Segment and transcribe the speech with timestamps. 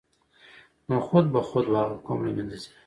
[0.89, 2.69] نو خود به خود به هغه قوم له منځه ځي.